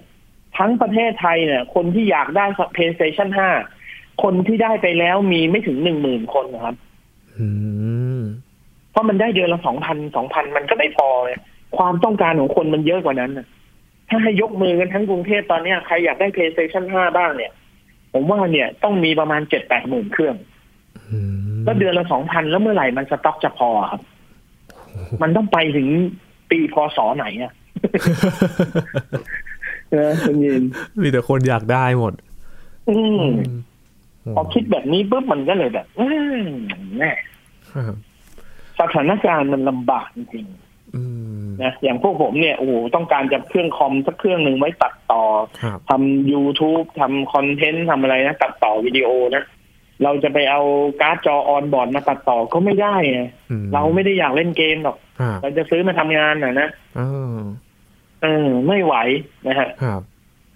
[0.57, 2.45] ทั้งประเทศไทยเนี่ย คนที่อยากได้
[2.75, 3.29] PlayStation
[3.75, 6.75] 5 คนที่ได้ไปแล้วมีไม่ถึงหนึ่งหมื่นคนนะครับ
[7.37, 7.47] อื
[8.19, 8.21] ม
[8.91, 11.31] เพราะมันได้เดือนละสองพันสองพันมันก็ไม่พอไง
[11.77, 13.47] ความต้องการของคนมันเยอะกว่านั้นน่ะ
[14.09, 17.51] ถ้าให้ยกมือกันทั้งกรุงเทพตอนเนี้ยใครอยากได้ PlayStation 5 บ้างเนี่ย
[18.13, 20.35] ผมว่าเนี่ยต้องมีประมาณเจ็ดแปดหมื่นเครื่อง
[21.11, 21.19] อื
[21.59, 24.01] มก็เดือนละสองพันแล้วเมื่อไหร่มันสต็อกจะพอครับ
[25.21, 25.87] มันต้องไปถึง
[26.49, 27.53] ปีพศไหนอะ
[29.91, 30.63] เออคุณยิน
[31.01, 32.13] มีแต่คนอยากได้หมด
[32.89, 33.23] อืม
[34.21, 36.05] โอ้พอคิดแบบนี้ปุ๊บมันก็เลยแบบอื
[36.39, 36.39] ม
[36.99, 37.11] แน่
[37.71, 37.95] ครับ
[38.79, 40.68] สถานการณ์มันลำบากจริงอืมๆ
[41.63, 45.23] นะอย่างพวกผมเนี่ยโอ้โหต้องการจะเครื่องคอมสักเครื่องหนึ่งไว้ตัดต่อ
[45.61, 49.43] ครับทำ YouTube ทำ content ทำอะไรนะ ตัดต่อวิดีโอนะ
[50.03, 50.61] เราจะไปเอา
[51.01, 53.21] การ์ดจอ onboard มาตัดต่อก็ไม่ได้ไง
[53.51, 57.01] อืมเราไม่ได้อยากเล่นเกมหรอกครับเราจะซื้อมาทำงานน่ะนะเอ
[57.33, 57.37] อ
[58.23, 58.95] เออไม่ไหว
[59.47, 60.01] นะฮะครับ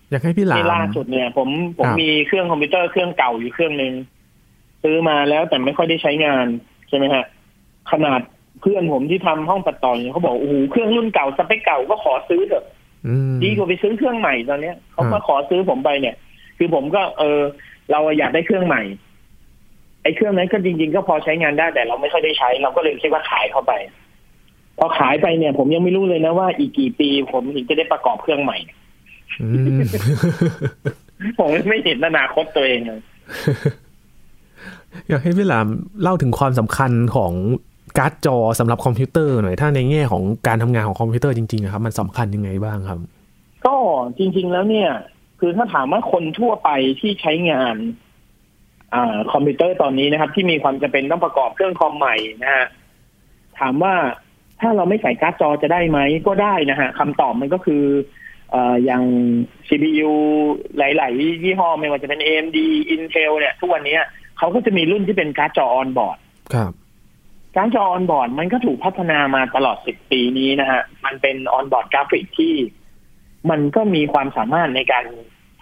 [0.09, 3.93] อยากให้พี่หลาที่มล่าสุดเนี่ย ผมผมครับมีเครื่องคอมพิวเตอร์เครื่องเก่าอยู่เครื่องหนึ่ง
[4.83, 6.45] ซื้อมาแล้วแต่ไม่ค่อยได้ใช้งาน
[6.89, 7.23] ใช่ไหมฮะ
[7.91, 8.21] ขนาด
[8.61, 12.65] เพื่อนผมที่ทำห้องตัดต่อเนี่ยเขาบอกโอ้โหเครื่องรุ่นเก่าสเปคเก่าก็ขอซื้อเถอะ
[13.07, 16.15] อืมดีกว่าไปซื้อเครื่องใหม่ตอนเนี้ยเขาครัมาบขอซื้อผมไปเนี่ย
[16.57, 17.39] คือผมก็ เออ
[17.91, 18.81] เราอยากได้เครื่องใหม่
[20.03, 23.73] ไอ้เครื่องนั้นก็จริง ๆ ก็พอใช้งานได้แต่เราไม่ค่อยได้ใช้ เราก็เลยคิดว่าขายเข้าไป
[24.79, 28.57] พอขายไปเนี่ย ผมยังไม่รู้เลยนะว่าอีกกี่ปีผมถึงจะได้ประกอบเครื่องใหม่
[29.41, 29.79] อืม
[31.39, 33.01] ผมไม่เห็นอนาคตตัวเองเลย
[35.09, 35.67] อยากให้พี่หลาม
[36.01, 37.33] เล่าถึงความสำคัญของ
[37.97, 42.99] การ์ดจอสำหรับคอมพิวเตอร์หน่อย ถ้าในแง่ของการทำงานของคอมพิวเตอร์จริงๆอะครับ มันสำคัญยังไงบ้างครับ
[43.65, 43.75] ก็
[44.17, 44.89] จริง ๆ แล้วเนี่ย
[45.39, 47.75] คือถ้าถามว่าคนทั่วไปที่ใช้งาน
[48.93, 52.65] อ่าคอมพิวเตอร์ตอนนี้นะครับ ที่มีความจำเป็นต้องประกอบเครื่องคอมใหม่นะฮะ
[53.59, 53.95] ถามว่า
[54.61, 57.83] ถ้าเราไม่ใส่การ์ดจอจะได้ไหมก็ได้นะฮะคำตอบมันก็คือ
[58.51, 59.03] เอ่ออย่าง
[59.67, 60.11] CPU
[60.77, 62.57] หลาย ๆ ยี่ห้อไม่ว่าจะเป็น AMD
[62.95, 63.97] Intel เนี่ย ทุกวันนี้
[64.37, 66.17] เขาก็จะมีรุ่นที่เป็นการ์ดจอ onboard
[66.53, 66.71] ครับ
[67.55, 72.53] การ์ดจอ onboard มันก็ถูกพัฒนามาตลอด10ปีนี้นะฮะ มันเป็น onboard กราฟิกที่
[73.49, 75.05] มันก็มีความสามารถในการ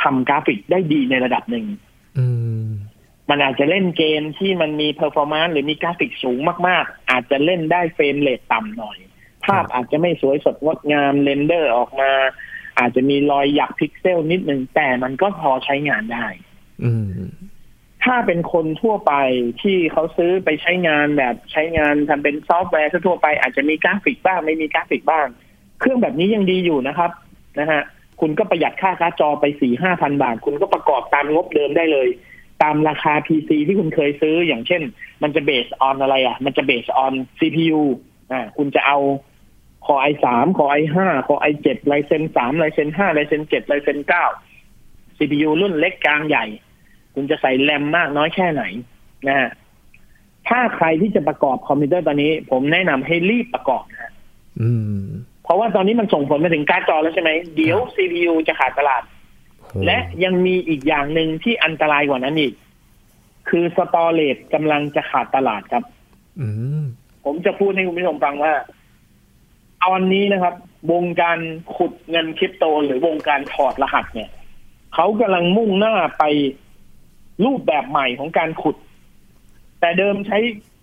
[0.03, 1.65] ทำกราฟิกได้ดีในระดับหนึ่ง
[2.17, 2.27] อื
[2.63, 2.67] ม
[3.29, 8.97] มันอาจจะเล่นเกมที่มันมี performance หรือมีกราฟิกสูงมาก ๆ อาจจะเล่นได้ frame rate ต่ำหน่อย
[9.45, 12.11] ภาพอาจจะไม่สวยสดงดงาม render ออกมา
[12.79, 16.25] อาจจะมีรอยหยักพิกเซลนิดนึงแต่มันก็พอใช้งานได้
[16.83, 17.05] อืม
[18.03, 19.13] ถ้าเป็นคนทั่วไป
[19.61, 25.27] ที่เขาซื้อไปใช้งานแบบใช้งานทำเป็นซอฟต์แวร์ทั่วไป อาจจะมีกราฟิกบ้าง ไม่มีกราฟิกบ้าง
[25.79, 27.11] เครื่องแบบนี้ยังดีอยู่นะครับ
[27.59, 27.81] นะฮะ
[28.21, 32.07] คุณก็ประหยัดค่าการ์ดจอไปสี่ห้าพันบาท คุณก็ประกอบตามงบเดิมได้เลย
[32.63, 34.81] ตามราคา PC ที่คุณเคยซื้ออย่างเช่น
[35.23, 37.81] มันจะ base on อะไรอะ มันจะเบสออน CPU
[38.31, 38.97] อ่าคุณจะเอา
[39.85, 43.71] Core i 3 Core i 5 Core i 7 Ryzen 3 Ryzen 5 Ryzen 7
[43.71, 43.99] Ryzen
[44.59, 46.45] 9 CPU รุ่นเล็กกลางใหญ่
[47.13, 48.63] คุณจะใส่แรมมากน้อยแค่ไหน
[49.27, 49.49] นะฮะ
[50.49, 54.11] ถ้าใครที่จะประกอบคอมพิวเตอร์ตอนนี้ ผมแนะนำให้รีบประกอบนะฮะ
[54.61, 55.03] อืม
[55.43, 59.03] เพราะว่าตอนนี้มันส่งผลมาถึงการ์ดจอแล้วใช่ไหม เดี๋ยว CPU จะขาดตลาด
[59.61, 62.53] โหและยังมีอีกอย่างหนึ่งที่อันตรายกว่านั้นอีก
[63.49, 65.83] คือสตอเรจกำลังจะขาดตลาดครับ
[66.39, 66.47] อื
[66.81, 66.83] ม
[67.25, 68.53] ผมจะพูดให้คุณผู้ชมฟังว่า
[69.83, 70.55] ตอนนี้นะครับ
[70.91, 71.37] วงการ
[71.75, 74.29] ขุดเงินคริปโต หรือวงการถอดรหัสเนี่ย
[74.95, 76.23] เขากำลังมุ่งหน้าไป
[77.45, 78.75] รูปแบบใหม่ของการขุด
[79.79, 80.37] แต่เดิมใช้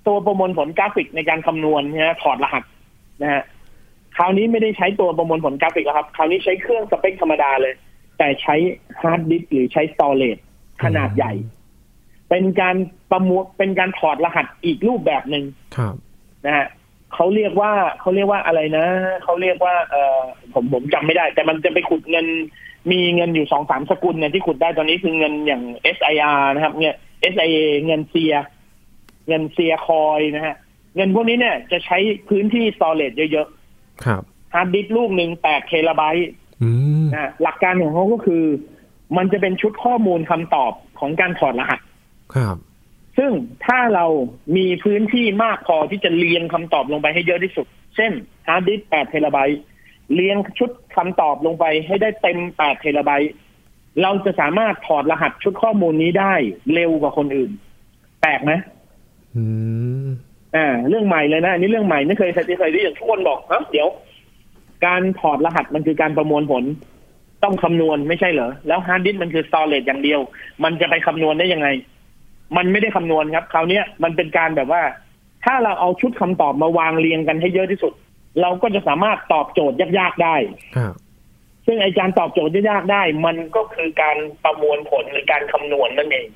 [0.06, 2.64] ตัวประมวลผลกราฟิกในการคำนวณนะฮะถอดรหัส
[3.22, 3.42] นะฮะ
[4.16, 7.74] คราวนี้ไม่ได้ใช้ตัวประมวลผลกราฟิกแล้วครับ คราวนี้ใช้เครื่องสเปคธรรมดาเลย
[8.18, 8.54] แต่ใช้
[9.00, 10.38] ฮาร์ดดิสก์หรือใช้ storage
[10.82, 11.32] ขนาดใหญ่
[12.28, 12.76] เป็นการ
[13.10, 15.44] ประมวลเป็นการถอดรหัสอีกรูปแบบหนึ่ง
[15.76, 15.94] ครับ
[16.46, 16.66] นะฮะ
[17.14, 18.86] เขาเรียกว่าเขาเรียกว่าอะไรนะ
[19.24, 20.18] เขาเรียกว่า เออ
[20.54, 22.26] ผมผมจำไม่ได้ แต่มันจะไปขุดเงิน
[22.92, 25.62] มีเงินอยู่สองสามสกุลเนี่ยที่ขุดได้ตอนนี้คือเงินอย่าง
[25.96, 26.94] SIA นะครับ เนี่ย
[27.32, 28.34] SIA เงิน Sia
[29.28, 30.56] เงิน Siacoin นะฮะ
[30.96, 33.48] เงินพวกนี้เนี่ยจะใช้พื้นที่ storage เยอะ
[34.04, 36.30] ครับๆฮาร์ดดิสก์ลูกหนึ่งแปดเทราไบต์
[36.62, 36.70] อื
[37.04, 38.44] มนะฮะหลักการของเขาก็คือ
[39.16, 41.80] มันจะเป็นชุดข้อมูลคำตอบของการถอดรหัส
[42.34, 42.56] ครับ
[43.18, 43.32] ซึ่ง
[43.66, 44.06] ถ้าเรา
[44.56, 48.12] มีพื้นที่มากพอที่จะเรียงคำตอบลงไปให้เยอะที่สุด เช่น
[48.48, 49.60] ฮาร์ดดิสก์8เทราไบต์
[50.14, 53.32] เรียงชุด คำตอบลงไปให้ได้เต็ม 8 เทราไบต์
[54.02, 56.34] เราจะสามารถถอดรหัสชุดข้อมูลนี้ได้
[56.74, 57.50] เร็วกว่าคนอื่น
[58.20, 58.52] แปลกไหม
[59.36, 59.44] อื
[60.06, 60.08] ม
[60.56, 63.88] อ่า เรื่องใหม่เลยนะอันนี้เรื่องใหม่ไม่เคยไม่เคยได้ยินทุกคนบอกเอ้าเดี๋ยว
[64.86, 66.64] การถอดรหัสมันคือการประมวลผล
[67.42, 70.20] ต้องคำนวณไม่ใช่เหรอ แล้วฮาร์ดดิสก์มันคือ storage อย่างเดียว
[70.64, 71.68] มันจะไปคำนวณได้ยังไง
[72.56, 74.82] มันไม่ได้คำนวณครับ คราวเนี้ยมันเป็นการแบบว่า
[75.44, 77.92] ถ้าเราเอาชุดคำตอบมาวางเรียงกันให้เยอะที่สุด
[78.40, 80.36] เราก็จะสามารถตอบโจทย์ยากๆได้
[80.76, 80.94] ครับ
[81.66, 86.28] ซึ่งไอการตอบโจทย์ยากๆได้ มันก็คือการประมวลผลหรือการคำนวณนั่นเอง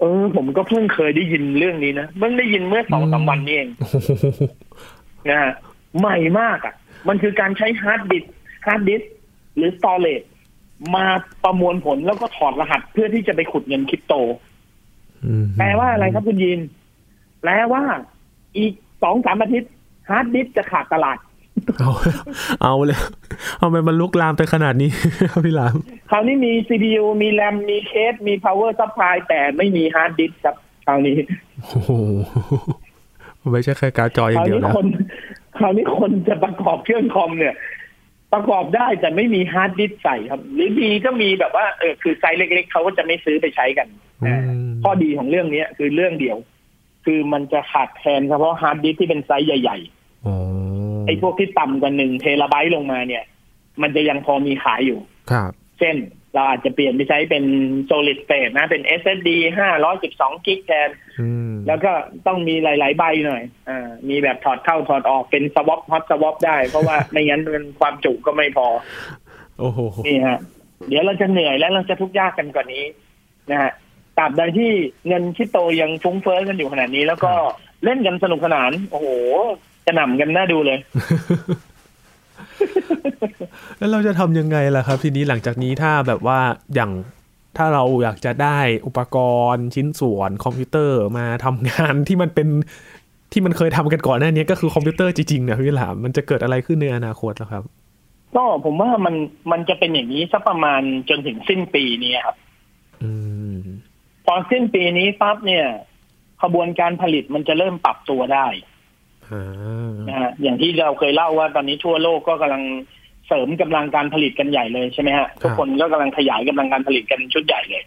[0.00, 3.96] เออ ผมก็เพิ่งเคยได้ยินเรื่องนี้นะเพิ่งได้ยินเมื่อสองสามวันนี้เองโอ้โห
[5.28, 5.52] นะฮะ
[5.98, 6.74] ใหม่มากอะ
[7.08, 8.32] มันคือการใช้ฮาร์ดดิสก์
[8.66, 9.12] ฮาร์ดดิสก์
[9.56, 10.22] หรือ storage
[10.96, 11.06] มา
[11.44, 14.14] ประมวลผลแล้วก็ถอดรหัสเพื่อที่จะไปขุดเงินคริปโต
[15.24, 16.60] อืมแปลว่าอะไรครับคุณยิน
[17.40, 17.82] แปลว่า
[18.56, 19.70] อีกสองสามอาทิตย์
[20.10, 21.18] ฮาร์ดดิสก์จะขาดตลาด
[21.78, 21.90] เอา
[22.62, 22.98] เอาเลย
[23.60, 24.90] ทำไมมันลุกลามไปขนาดนี้
[25.30, 25.76] ครับพี่หลาม
[26.10, 31.16] คราวนี้มี CPU มีแรมมีเคสมี power supply แต่ไม่มีฮาร์ดดิสก์ครับคราวนี้
[31.62, 31.90] โอ้โห
[33.52, 34.86] ไม่ใช่แค่การ์ดจออคย่ารางวเดียวนี้นะคน
[35.58, 37.54] คราวนี้คนจะประกอบเครื่องคอมเนี่ย
[38.32, 43.88] ประกอบได้แต่ไม่มีฮาร์ดดิสก์ใส่ครับ หรือมีก็มีแบบว่าเออคือไซส์เล็ก ๆเขาก็จะไม่ซื้อไปใช้กัน
[44.24, 46.36] อืมข้อดีของเรื่องนี้คือเรื่องเดียว
[47.04, 49.95] คือมันจะขาดแคลนเฉพาะฮาร์ดดิสก์ที่เป็นไซส์ใหญ่อ๋อๆ
[51.06, 53.24] ไอ้พวกที่ต่ำกว่าหนึ่งเทราไบต์ลงมาเนี่ย
[53.82, 54.98] มันจะยังพอมีขายอยู่
[55.30, 55.96] ครับ เช่น
[56.34, 57.44] เราอาจจะเปลี่ยนไปใช้เป็น
[57.90, 59.30] solid state นะ เป็น SSD
[59.88, 61.92] 512 gig แทนอืมแล้วก็
[62.26, 68.66] ต้องมีหลาย ๆ ใบหน่อย อ่า มีแบบถอดเข้าถอดออกเป็น swap hot swap ได้ เพราะว่าไม่งั้นมันความจุก็ไม่พอ
[69.58, 70.38] โอ้โห นี่ฮะ
[70.88, 72.84] เดี๋ยวเราจะเหนื่อยและเราจะทุกข์ยากกันกว่านี้
[73.50, 73.72] นะฮะ
[74.18, 74.72] ตราบใดที่
[75.06, 77.32] เงินคริปโตยังฟุ้งเฟ้อกันอยู่ขนาดนี้ แล้วก็
[77.84, 79.08] เล่นกันสนุกสนาน โอ้โห
[79.86, 80.78] จะหน่ำกันน่าดูเลย
[83.78, 86.38] แล้วเราจะทำยังไงล่ะครับ ทีนี้หลังจากนี้ถ้าแบบว่า
[86.74, 86.92] อย่าง
[87.56, 89.16] ถ้าเราอยากจะได้อุปก
[89.52, 92.48] รณ์ชิ้นส่วนคอมพิวเตอร์มาทำงานที่มันเป็น
[93.32, 97.62] ที่มันเคยทำกันก่อนหน้านี้ก็คือคอมพิวเตอร์จริงๆเนี่ยพี่หลามมันจะเกิดอะไรขึ้นในอนาคตแล้วครับ
[98.36, 99.14] ก็ผมว่ามัน
[99.52, 102.36] มันจะเป็นอย่างนี้สักประมาณจนถึงสิ้นปีนี้ครับ
[103.02, 103.10] อื
[103.56, 103.58] ม
[104.26, 105.66] พอสิ้นปีนี้ปั๊บเนี่ย
[106.42, 108.75] ขบวนการผลิตมันจะเริ่มปรับตัวได้อ่า
[110.08, 112.62] นะฮะอย่างที่เราเคยเล่าว่าตอนนี้ทั่วโลกก็กำลัง
[113.26, 117.84] เสริมกำลังการผลิตกันใหญ่เลยใช่ไหมฮะทุกคนก็กำลังขยายกำลังการผลิตกันชุดใหญ่เลย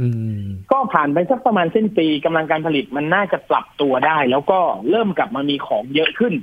[0.00, 0.08] อื
[0.42, 6.34] มก็ผ่านไปสักประมาณสิ้นปีกำลังการผลิตมันน่าจะปรับตัวได้ แล้วก็เริ่มกลับมามีของเยอะขึ้น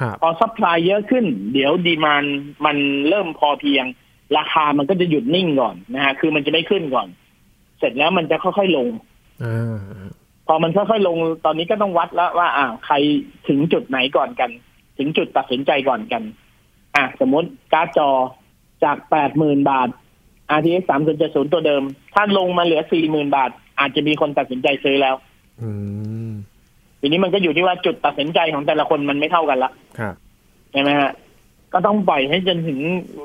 [0.00, 2.24] ครับพอ supply เยอะขึ้น เดี๋ยว demand
[2.66, 2.76] มัน
[3.08, 3.84] เริ่มพอเพียง
[4.36, 7.08] ราคามันก็จะหยุดนิ่งก่อนนะฮะคือมันจะไม่ขึ้นก่อน
[7.78, 8.88] เสร็จแล้วมันจะค่อยๆลง
[9.42, 9.78] อ่า
[10.46, 12.94] พอมันค่อยๆลงตอนนี้ก็ต้องวัดแล้วว่า อ่า ใคร
[13.48, 14.50] ถึงจุดไหนก่อนกัน
[14.98, 16.22] ถึงจุดตัดสินใจก่อนกัน
[16.96, 18.10] อะสมมติการ์ดจอ
[18.84, 19.88] จากแปดหมื่นบาท
[20.56, 21.82] RTX 3 0 7 0ตัวเดิม
[22.14, 25.14] ถ้าลงมาเหลือสี่หมื่นบาท อาจจะมีคนตัดสินใจซื้อแล้ว
[25.62, 25.70] อื
[26.28, 26.32] ม
[27.00, 30.14] ทีนี้มันก็อยู่ที่ว่าจุดตัดสินใจของแต่ละคนมันไม่เท่ากันละครับ
[30.72, 31.10] ใช่ไหมฮะ
[31.72, 32.78] ก็ต้องปล่อยให้จนถึง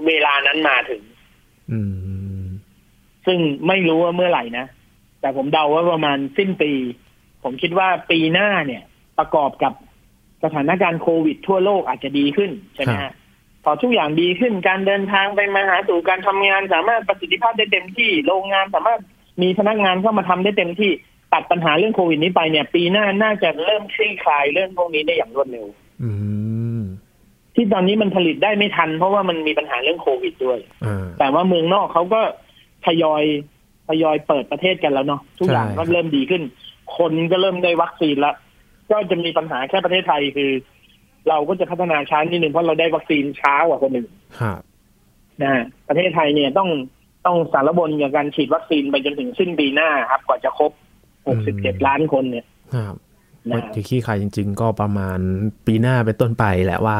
[0.07, 1.01] เวลานั้นมาถึง
[1.71, 1.79] อื
[2.41, 2.45] ม
[3.25, 4.65] ซึ่งไม่รู้ว่าเมื่อไหร่นะ
[5.21, 6.71] แต่ผมเดาว่าประมาณสิ้นปี
[7.43, 8.83] ผมคิดว่าปีหน้าเนี่ย
[9.17, 9.73] ประกอบกับ
[10.43, 13.13] สถานการณ์โควิด ทั่วโลกอาจจะดีขึ้นใช่ไหมฮะ
[13.63, 18.99] พอทุกอย่างดีขึ้นการเดินทางไปมาหาสู่การทำงานสามารถประสิทธิภาพได้เต็มที่โรงงานสามารถ
[19.41, 20.91] มีพนักงานเข้ามาทำได้เต็มที่
[21.33, 25.65] ตัดปัญหาเรื่องโควิดนี้ไปเนี่ย ปีหน้าน่าจะเริ่มคลี่คลายเรื่องพวกนี้ได้อย่างรวดเร็ว
[26.03, 26.11] อื
[26.79, 26.81] ม
[27.55, 32.21] ที่ตอนนี้มันผลิตได้ไม่ทัน เพราะว่ามันมีปัญหาเรื่องโควิดด้วยอ่าแต่ว่าเมืองนอกเขาก็
[32.85, 33.23] ทยอย
[33.87, 36.43] ทยอยเปิดประเทศกันแล้วเนาะทุกอย่างใช่ก็เริ่มดีขึ้น
[36.97, 38.35] คนก็เริ่มได้วัคซีนแล้ว
[38.91, 40.51] ก็จะมีปัญหาแค่ประเทศไทยคือ
[41.29, 44.61] เราก็จะพัฒนาช้านิดนึงเพราะเราได้วัคซีนช้ากว่าคนอื่นครับ
[45.41, 46.69] นะฮะประเทศไทยเนี่ยต้อง
[47.25, 50.71] ต้องสารบนกับการฉีดวัคซีนไปจนถึงสิ้นปีหน้าครับกว่าจะครบ
[51.29, 52.95] 67ล้านคนเนี่ยครับ
[53.49, 55.19] นะฮะจะขี้ขายจริง ๆ ก็ประมาณ
[55.67, 56.97] ปีหน้าเป็นต้นไปแหละว่า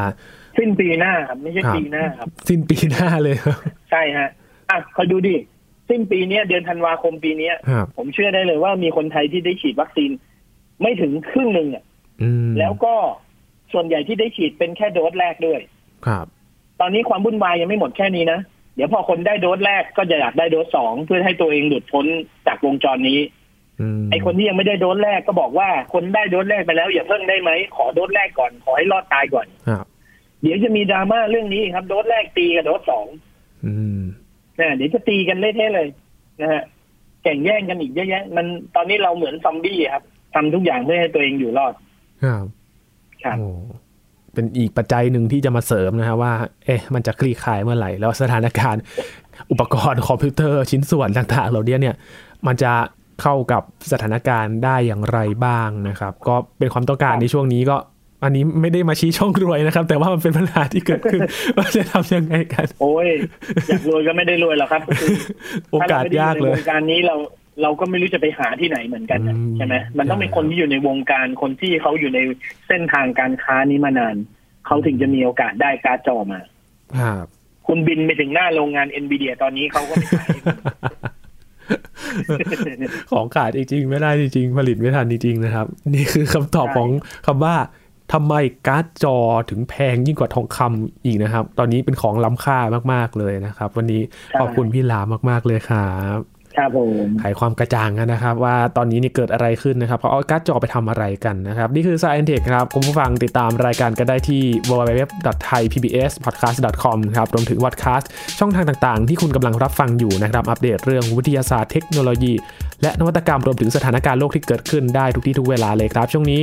[0.58, 3.58] สิ้นปีหน้าครับไม่ใช่ครับปีหน้าครับ สิ้นปีหน้าเลยครับ
[3.90, 4.28] ใช่ฮะ
[4.70, 5.34] อะคอยดูดิ
[5.92, 10.10] สิ้นปีเนี้ยเดือนธันวาคมปีเนี้ย ครับผมเชื่อได้เลยว่ามีคนไทยที่ได้ฉีดวัคซีน
[10.82, 11.84] ไม่ถึงครึ่งหนึ่งอะ
[12.22, 12.94] อืมแล้วก็
[13.72, 15.60] ส่วนใหญ่ที่ได้ฉีดเป็นแค่โดสแรกด้วย
[16.06, 16.26] ครับ
[16.80, 18.40] ตอนนี้ความวุ่นวายยังไม่หมดแค่นี้นะ
[18.76, 22.06] เดี๋ยวพอคนได้โดสแรกก็จะอยากได้โดสสองเพื่อให้ตัวเองหลุดพ้น
[22.46, 23.20] จากวงจรนี้
[23.80, 29.84] อืมไอคนที่ยังไม่ได้โดสแรกก็บอกว่าคนได้โดสแรกไปแล้ว อย่าเพิ่งได้ไหมขอโดสแรกก่อนขอให้รอดตายก่อน ครับ
[30.42, 33.06] เดี๋ยวจะมีดราม่าเรื่องนี้ครับ โดสแรกตีกับโดสสอง
[33.66, 34.00] อืม
[34.58, 35.88] นะเดี๋ยวจะตีกันเละเทะเลย
[36.40, 36.62] นะฮะ
[37.22, 41.74] แข่งแย่งกันอีกเยอะแยะ มันตอนนี้เราเหมือนซอมบี้ครับทำทุกอย่างเพื่อให้ตัวเองอยู่รอด
[42.24, 42.44] ครับ
[43.24, 43.46] ครับโอ้
[44.34, 46.32] เป็นอีกปัจจัยหนึ่งที่จะมาเสริมนะครับว่า
[46.64, 48.82] เอ๊ะ มันจะคลี่คลายเมื่อไหร่ แล้วสถานการณ์
[49.50, 51.94] อุปกรณ์คอมพิวเตอร์ชิ้นส่วนต่างๆ เหล่านี้เนี่ย
[52.46, 52.72] มันจะ
[53.22, 53.62] เข้ากับ
[53.92, 57.76] สถานการณ์ได้อย่างไรบ้างนะครับ ก็เป็นความต้องการในช่วงนี้ก็
[58.22, 61.20] อันนี้ไม่ได้มาชี้ช่องรวยนะครับ แต่ว่ามันเป็นปัญหาที่เกิดขึ้น
[61.56, 63.08] ว่าจะทำยังไงกัน โอ้ย
[63.68, 65.14] อยากรวยก็ไม่ได้รวยหรอกครับคือ
[65.72, 67.16] โอกาสยากเลยถ้รไม่ได้อในวงการนี้เรา
[67.62, 72.18] เราก็ไม่รู้จะไปหาที่ไหนเหมือนกันนะอืมใช่ไหมมันต้องเป็นคนที่อยู่ในวงการคนที่เขาอยู่ใน
[72.68, 74.16] เส้นทางการค้านี้มานาน
[74.66, 76.40] เขาถึงจะมีโอกาสได้การ์ดจอมา
[76.98, 77.26] ครับ
[77.66, 80.58] คุณบินไปถึงหน้าโรงงานเอ็นบีเดียตอนนี้เขาก็ไม่ขายให้คุณ
[83.12, 86.88] ของขาดจริงๆไม่ได้จริงๆผลิตไม่ทันจริงๆนะครับ นี่คือคำตอบใช่ของ
[87.26, 87.54] คำว่า
[88.12, 88.34] ทำไม
[88.66, 89.16] การ์ดจอ
[89.50, 92.58] ถึงแพงยิ่งกว่าทองคำอีกนะครับ ตอนนี้เป็นของล้ำค่า
[92.92, 94.00] มาก ๆ เลยนะครับ วันนี้
[94.38, 96.18] ขอบคุณพี่ลามาก ๆ เลยครับ
[96.56, 108.04] ครับผมไขความกระจ่างกันนะครับ ว่าตอนนี้นี่เกิดอะไรขึ้นนะครับเขาเอาการ์ดจอไปทำอะไรกันนะครับ นี่คือ Science Tech ครับ คุณผู้ฟังติดตามรายการกันได้ที่ www.thaipbspodcast.com ครับรวมถึง podcast
[108.38, 112.32] ช่องทางต่างๆ ที่คุณกำลังรับฟังอยู่นะครับ อัปเดตเรื่องวิทยาศาสตร์เทคโนโลยี
[112.82, 116.40] และนวัตกรรมรวมถึงสถานการณ์โลกที่เกิดขึ้นได้ทุกที่ทุกเวลาเลยครับ ช่วงนี้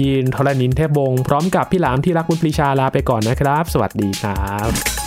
[0.00, 5.01] ยีนทรณินเทพวงศ์พร้อมกับพี่หลามที่รักบุญปรีชาลาไปก่อนนะครับ สวัสดีครับ